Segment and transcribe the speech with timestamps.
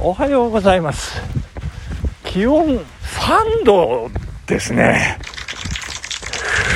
[0.00, 1.20] おはようございます。
[2.24, 4.08] 気温3度
[4.46, 5.18] ですね。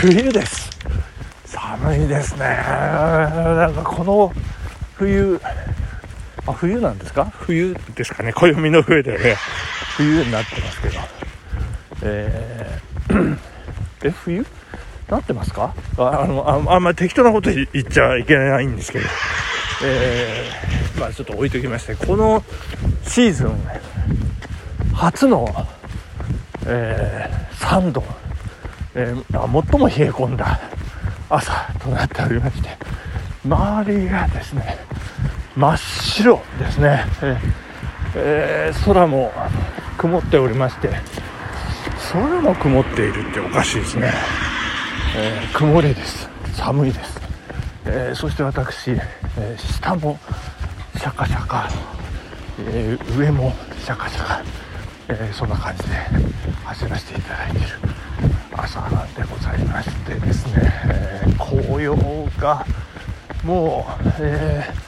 [0.00, 0.70] 冬です。
[1.46, 2.40] 寒いですね。
[2.40, 4.32] なんかこの
[4.94, 5.40] 冬
[6.46, 7.26] あ冬なんですか？
[7.32, 8.32] 冬ですかね。
[8.32, 9.36] 暦の上でね。
[9.96, 10.98] 冬になってますけど。
[12.02, 13.38] えー
[14.04, 14.44] え冬？
[15.08, 15.74] なってますか？
[15.98, 19.04] ああのああんまり適当なこと言っちゃいけないんですけど。
[19.84, 22.44] えーまあちょっと置いときましてこの
[23.06, 23.52] シーズン
[24.94, 25.48] 初の、
[26.66, 28.02] えー3度、
[28.94, 30.60] えーあ最も冷え込んだ
[31.30, 31.52] 朝
[31.82, 32.70] となっておりまして
[33.44, 34.78] 周りがですね
[35.56, 37.38] 真っ白ですね、えー
[38.14, 39.32] えー空も
[39.96, 40.90] 曇っておりまして
[42.12, 44.12] 空も曇っているっておかしいですね、
[45.16, 46.28] えー曇りです。
[46.54, 47.20] 寒いです、
[47.86, 50.18] えーそして私、えー下も
[50.96, 51.68] シャカシャカ、
[52.60, 53.52] えー上も
[53.84, 54.42] シャカシャカ、
[55.08, 55.88] えーそんな感じで
[56.64, 57.66] 走らせていただいている
[58.52, 58.80] 朝
[59.16, 61.94] でございましてですね、えー紅葉
[62.38, 62.64] が
[63.44, 64.82] もう、えー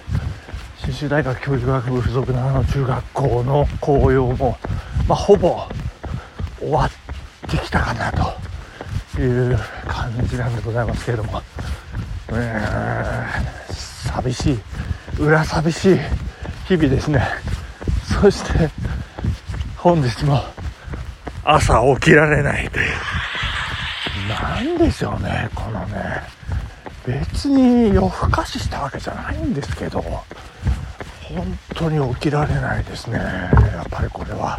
[0.85, 4.59] 信州大学教育学部附属長野中学校の紅葉も、
[5.09, 5.63] まあ、ほぼ
[6.61, 6.91] 終わっ
[7.51, 11.41] てきたかなという感じなんでございますけれども、
[12.29, 14.59] えー寂しい
[15.19, 15.99] 裏寂しい
[16.69, 17.27] 日々ですね。
[18.25, 18.71] そして
[19.77, 20.41] 本日も
[21.45, 22.91] 朝起きられないという。
[24.31, 26.23] なんでしょうねこのね。
[27.07, 30.25] 別に夜更かししたわけじゃないんですけど本
[31.75, 33.19] 当に起きられないですね。
[33.19, 34.59] やっぱりこれは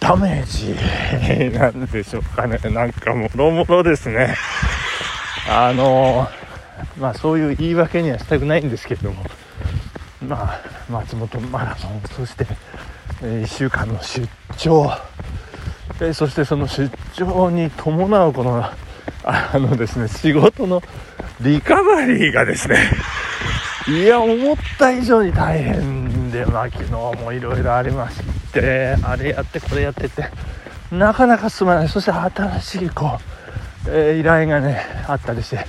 [0.00, 2.58] ダメージなんでしょうかね。
[2.64, 4.34] なんかもろもろですね。
[5.48, 6.28] あの
[6.98, 9.24] まあそういう言い訳にはしたくないんですけれども。
[10.26, 12.46] まあ松本マラソンそして、
[13.22, 14.90] え1週間の出張。
[16.00, 18.64] えそしてその出張に伴うこの
[19.24, 20.82] あのですね仕事の
[21.40, 22.78] リカバリーがですね
[23.88, 28.16] いや思った以上に大変でまあ昨日もいろいろありまし
[28.52, 30.28] てあれやってこれやってって
[30.90, 31.88] なかなか進まない。
[31.88, 33.18] そして新しいこ
[33.86, 35.66] う、えー依頼がねあったりして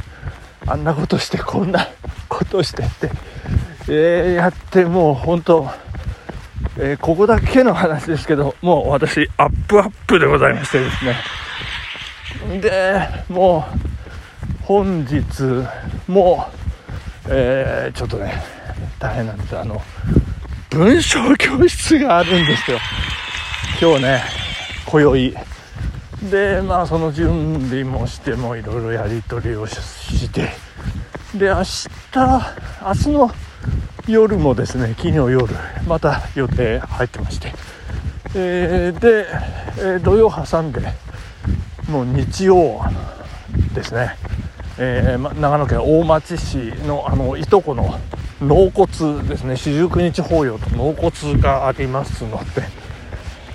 [0.68, 1.88] あんなことしてこんな
[2.28, 3.10] ことしてって、
[3.88, 5.70] えーやってもう本当
[6.78, 11.16] えーここだけの話ですけどもう私アップアップでございましてですね。
[12.62, 13.66] でも
[14.62, 15.24] う本日
[16.08, 16.48] も
[17.26, 18.44] うえーちょっとね
[19.00, 19.82] 大変なんですあの
[20.70, 22.80] 文章教室があるんですよ。
[23.80, 24.24] 今日ね
[24.86, 25.36] 今宵。
[26.30, 30.50] でまあその準備もしてもいろいろやり取りをしして。
[31.36, 33.32] で明日明日の
[34.08, 35.48] 夜もですね昨日夜
[35.88, 37.54] また予定入ってまして、
[38.36, 39.28] えーで、
[39.78, 40.82] えー土曜挟んで
[41.90, 42.82] もう日曜
[43.74, 44.16] ですね、
[44.78, 46.58] えーま長野県大町市
[46.88, 48.00] のあのいとこの
[48.42, 49.56] 納骨ですね。
[49.56, 52.64] 四十九日法要と納骨がありますので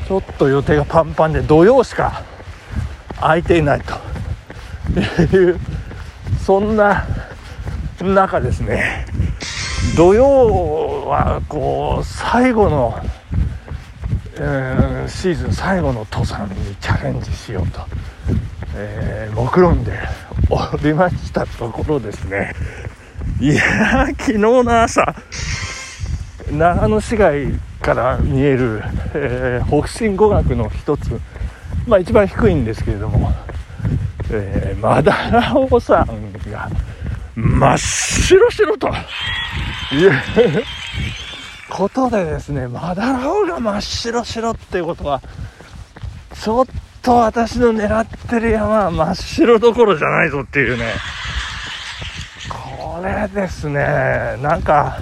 [0.08, 2.24] ちょっと予定がパンパンで土曜しか
[3.20, 3.94] 空いていないと。
[5.36, 5.60] いう
[6.44, 7.06] そんな
[8.00, 9.06] 中ですね。
[10.00, 12.98] 土曜はこう最後の、
[14.36, 17.80] えーシーズン最後の登山にチャレンジしようと、
[18.76, 19.92] えー目論んで
[20.48, 22.54] おりましたところですね。
[23.40, 25.14] いやー昨日の朝
[26.50, 27.48] 長野市街
[27.82, 31.20] から見える、えー北進語学の一つ
[31.86, 33.30] まあ一番低いんですけれども、
[34.30, 36.06] えー、マダラオ山
[36.50, 36.70] が
[37.40, 38.88] 真っ白白と。
[39.92, 40.12] いう
[41.68, 45.20] ことでですねマダラオが真っ白白っていうことは
[46.34, 46.66] ちょっ
[47.02, 50.94] と私の狙ってる山は真っ白どころじゃないぞっていうね。
[52.48, 55.00] これですねなんか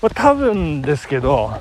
[0.00, 1.52] これ多分ですけど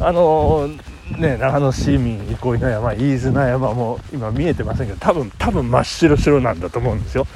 [0.00, 0.68] あの
[1.16, 7.26] ね長野市民憩いの山飯綱山も今見えてませんけど多分多分真っ白白なんだと思うんですよ。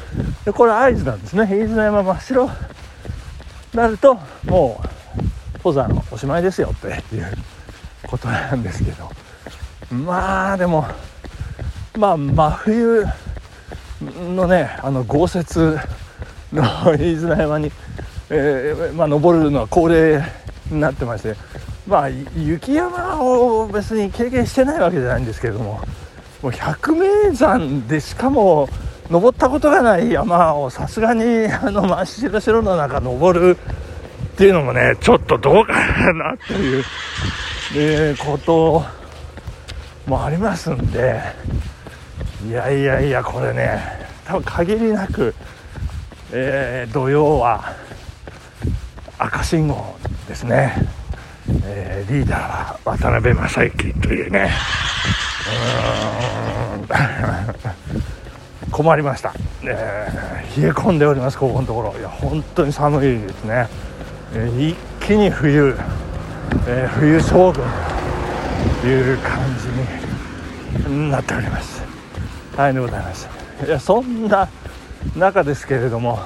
[0.44, 1.44] でこれ合図なんですね。
[1.44, 2.50] 飯綱山真っ白
[3.74, 4.14] なると
[4.44, 7.32] もう登山おしまいですよっていう
[8.06, 9.10] ことなんですけど。
[9.92, 10.86] まあでも
[11.98, 13.04] まあ真冬
[14.34, 15.58] のねあの豪雪
[16.52, 16.62] の
[16.96, 17.70] 飯綱山に、
[18.30, 20.22] えーまあ、登るのは恒例
[20.70, 21.36] になってまして
[21.86, 25.80] まあ雪山を別に経験してないわけじゃないんですけれども
[26.42, 28.68] もう百名山でしかも
[29.10, 36.84] 登ったことがない山をさすがにあの真っ白白の中登るっていうのもねちょっとどうかなっていう、
[37.76, 38.84] えーこと
[40.06, 41.20] もありますんで。
[42.44, 43.80] いやいやいやこれね
[44.24, 45.32] 多分限りなく、
[46.32, 47.72] えー土曜は
[49.16, 49.94] 赤信号
[50.26, 50.74] ですね、
[51.64, 52.40] えーリーダー
[52.84, 54.50] は渡辺正行というね。
[58.70, 61.94] 困りました、えー冷え込んでおりますここのところ。
[61.98, 63.68] いや本当に寒いですね、
[64.34, 65.76] えー一気に冬、
[66.66, 67.64] えー冬将軍
[68.82, 69.38] という感
[70.84, 71.82] じになっております。
[72.56, 73.26] はいでございまし
[73.60, 74.46] たいやそんな
[75.16, 76.20] 中ですけれども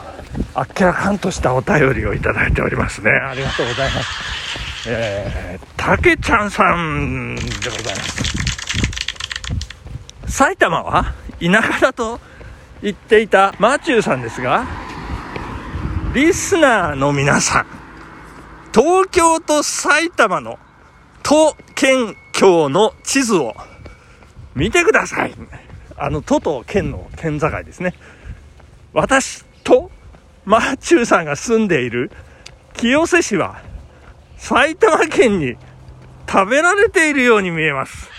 [0.55, 3.11] あっけらかんとしたお便りをいただいておりますね。
[3.11, 4.46] ありがとうございます。
[4.89, 8.23] え、たけちゃんさんでございます。
[10.29, 12.21] 埼玉は田舎だと
[12.83, 14.67] 言っていたマチューさんですが
[16.15, 17.67] リスナーの皆さん
[18.75, 20.59] 東京と埼玉の
[21.23, 23.55] 都県境の地図を
[24.55, 25.35] 見てください。
[25.97, 27.95] あの都と県の県境ですね。
[28.93, 29.91] 私と
[30.45, 32.11] マーチューさんが住んでいる
[32.75, 33.63] 清瀬市は
[34.37, 35.57] 埼玉県に
[36.29, 38.11] 食べられているように見えます。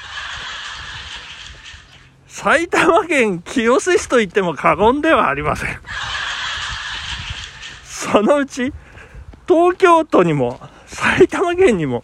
[2.28, 5.80] 埼玉県清瀬市と言っても過言ではありません。
[7.84, 8.74] そのうち
[9.48, 12.04] 東京都にも埼玉県にも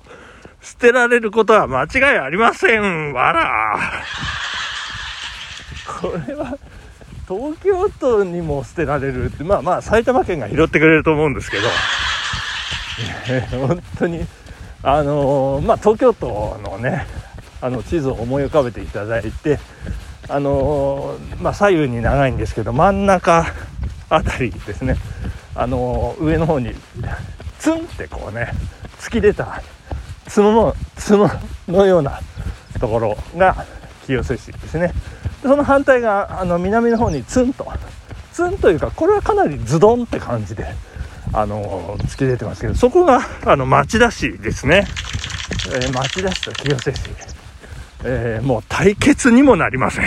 [0.62, 4.04] 捨てられることは間違いありませんわら。
[6.01, 6.57] これは
[7.27, 11.68] 東京都にも捨てられるってまあまあ埼玉県が拾ってくれると思うんですけど。
[13.67, 14.25] 本当に。
[14.85, 17.07] あのーまあ東京都のね
[17.61, 19.57] あの地図を思い浮かべていただいて
[20.27, 23.45] あのーまあ左右に長いんですけど真ん中
[24.09, 24.97] あたりですね。
[25.55, 26.75] あのー上の方に
[27.59, 28.51] ツンってこうね
[28.99, 29.61] 突き出た
[30.27, 31.29] 角の角
[31.69, 32.19] のような
[32.79, 33.55] ところが
[34.05, 34.91] 清瀬市ですね。
[35.41, 37.65] その反対があの南の方にツンと
[38.33, 40.65] ツンというかこれはかなりズドンって感じで
[41.33, 44.85] あの突き出てますけどそこがあの町田市ですね、
[45.74, 47.01] えー町田市と清瀬市、
[48.06, 50.06] えーもう対決にもなりません。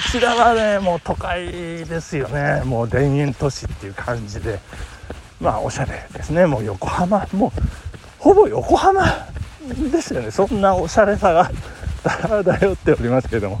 [0.00, 1.46] 町田はねもう都会
[1.84, 2.62] ですよね。
[2.64, 4.58] もう田園都市っていう感じで。
[5.40, 6.46] まあおしゃれですね。
[6.46, 7.26] もう横浜。
[7.32, 7.60] もう
[8.18, 9.02] ほぼ横浜
[9.90, 10.30] ですよね。
[10.30, 11.50] そんなおしゃれさが
[12.04, 13.60] 漂 っておりますけども。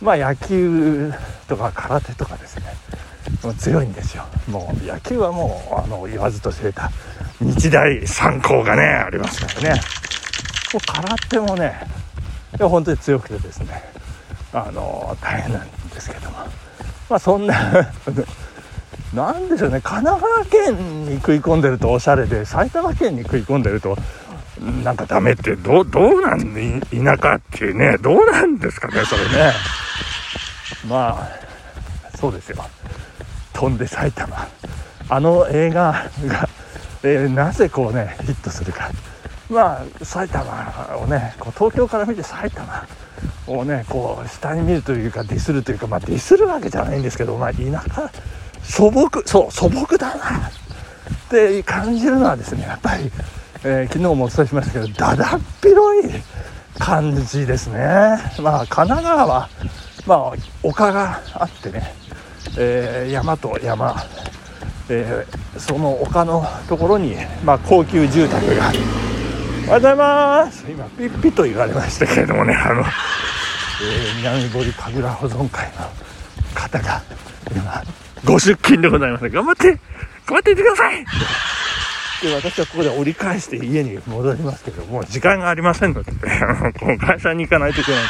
[0.00, 1.12] まあ野球
[1.48, 2.64] とか空手とかですね。
[3.54, 4.24] 強いんですよ。
[4.48, 6.90] もう野球はもうあの言わずと知れた
[7.40, 9.80] 日大三高がねありますからね。
[10.72, 11.86] もう空手もね
[12.58, 13.82] いや本当に強くてですね
[14.52, 16.38] あの大変なんですけども。
[17.10, 17.92] まあそんな
[19.12, 23.96] なんでしょうね神奈川県に食い込んでるとおしゃれで埼玉県に食い込んでると
[24.82, 29.52] なんかダメってどうどうなんで田舎っていうねどうなんですかねそれね。
[30.88, 32.64] まあそうですよ。
[33.52, 34.48] 飛んで埼玉。
[35.08, 35.92] あの映画
[36.26, 36.48] が、
[37.02, 38.90] えーなぜこうねヒットするか。
[39.50, 42.86] まあ埼玉をねこう東京から見て埼玉
[43.46, 47.60] をねこう下に見るというかディスるというかまあディスるわけじゃないんですけどまあ田
[47.94, 48.10] 舎
[48.62, 50.48] 素朴そう素朴だな。
[50.48, 53.10] って感じるのはですねやっぱり、
[53.64, 56.22] えー昨日もお伝えしましたけどだだっ広い
[56.78, 57.78] 感じですね。
[58.40, 59.48] まあ神奈川は
[60.06, 61.94] まあ丘があってね、
[62.58, 63.94] えー山と山、
[64.88, 68.72] えーその丘のところに、まあ、高級住宅が。
[69.64, 70.64] おはようございます。
[70.68, 72.86] 今ピッピと言われましたけれどもねあの、えー
[74.16, 75.90] 南堀神楽保存会の
[76.54, 77.02] 方が
[77.54, 77.82] 今
[78.24, 79.28] ご出勤でございます。
[79.28, 79.78] 頑張って
[80.26, 81.04] 頑張っていってください。
[82.22, 86.12] で私はここで折り返して家に戻りますけどもう時間がありませんので、
[86.78, 88.00] この会社に行かないといけない、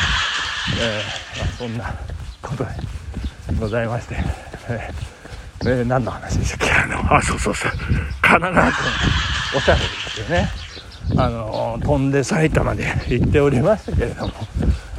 [0.81, 1.95] えーまあ、そんな
[2.43, 2.71] ことで。
[3.59, 4.17] ございまして、
[4.69, 6.73] えーえー何の話でしたっけ？
[6.73, 7.73] あのあそうそうそう。
[8.21, 8.75] 神奈川県
[9.57, 10.51] おしゃれですよね。
[11.17, 14.33] あの飛んで埼玉で行っておりましたけれども。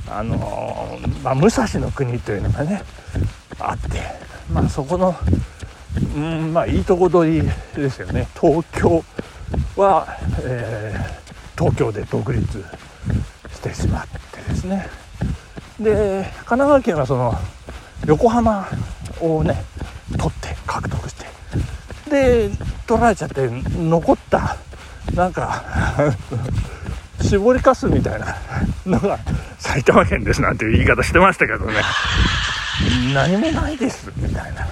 [0.10, 2.84] あの、まあ、武蔵の国というのがね
[3.60, 4.00] あって、
[4.52, 5.16] まあ、そこの
[6.16, 8.28] うんまあいいとこ取りですよね。
[8.40, 9.04] 東京
[9.76, 11.24] は、えー
[11.56, 12.66] 東京で独立
[13.54, 14.88] してしまってですね。
[15.80, 17.36] で神奈川県はその
[18.06, 18.68] 横浜
[19.22, 19.64] をね
[20.18, 21.26] 取って獲得して。
[22.10, 22.50] で
[22.86, 24.58] 取られちゃって残った
[25.16, 25.64] なんか
[27.22, 28.36] 絞りかすみたいな
[28.86, 29.18] のが
[29.58, 31.82] 埼玉県ですなんていう言い方してましたけどね。
[33.14, 34.68] 何もないですみたいな。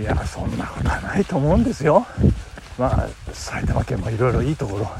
[0.00, 2.06] いやそんなことはないと思うんですよ。
[2.78, 4.90] まあ埼玉県もいろいろいいところ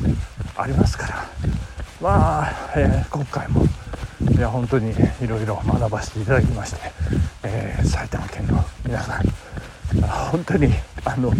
[0.56, 1.24] ありますから。
[2.00, 3.64] まあ、えー、今回も
[4.37, 6.81] いや本当にいろいろ学ばせていただきまして、
[7.43, 9.23] えー、埼玉県の皆さん
[10.31, 10.69] 本当に
[11.05, 11.33] あの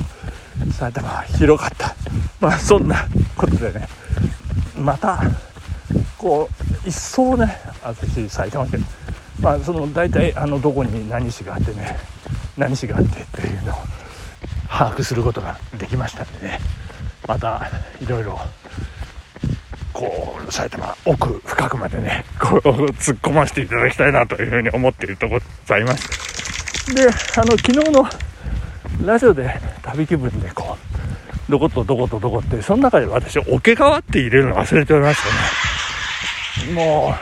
[0.73, 1.95] 埼玉広かった。
[2.41, 3.89] まあそんなことでね
[4.79, 5.21] また
[6.17, 6.49] こ
[6.85, 8.85] う一層ね私埼玉県
[9.41, 11.99] まあその大体あのどこに何市があってね
[12.57, 13.77] 何市があってっていうのを
[14.69, 16.61] 把握することができましたんでね
[17.27, 17.69] また
[18.01, 18.39] いろいろ
[20.51, 22.59] 埼玉奥深くまでねこう
[22.91, 26.95] 突っ込ませていただきたいなというふうに思っているとこございます。
[26.95, 28.09] であの昨日の
[29.05, 30.77] ラジオで旅気分でこ
[31.49, 35.21] うどことどことどこってその中で私桶川って入れるの忘れておりまし
[36.57, 36.73] たね。
[36.73, 37.15] も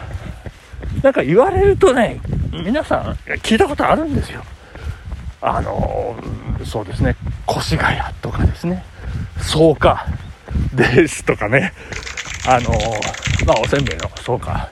[1.00, 2.21] うなんか言われるとね
[2.52, 4.43] 皆さん聞いたことあるんですよ。
[5.40, 6.16] あの
[6.64, 7.16] そうですね
[7.50, 8.85] 越谷とかですね。
[9.38, 10.07] 草加
[10.75, 11.73] ですとかね。
[12.46, 12.70] あの
[13.46, 14.70] まあおせんべいの草加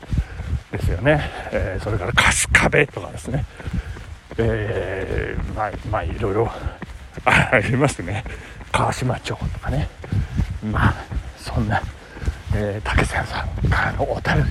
[0.71, 3.45] ですよね、えー、それから春日部とかですね。
[4.39, 6.51] えー、まあまあいろいろ
[7.25, 8.25] ありますね。
[8.71, 9.89] 川島町とかね。
[10.63, 10.95] まあ
[11.37, 11.83] そんな、
[12.55, 14.51] えー、竹瀬さんからのお便り。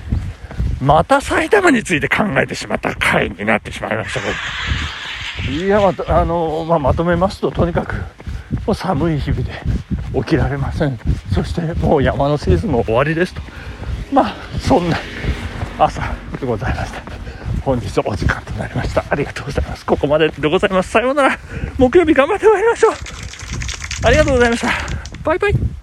[0.80, 4.20] また埼玉について考えてしまった回になってしまいました。
[4.20, 4.26] け
[5.48, 7.94] どいやまあの、まあ、まとめますととにかく
[8.66, 9.52] もう寒い日々で
[10.14, 10.98] 起きられません。
[11.34, 13.40] そしてもう山のシーズンも終わりですと。
[14.12, 14.96] まあそんな
[15.78, 16.02] 朝
[16.40, 17.02] でございました
[17.64, 19.04] 本日お時間となりました。
[19.08, 19.86] ありがとうございます。
[19.86, 20.90] ここまででございます。
[20.90, 21.38] さようなら。
[21.78, 22.92] 木曜日頑張ってまいりましょう。
[24.04, 24.68] ありがとうございました。
[25.24, 25.81] バイバイ。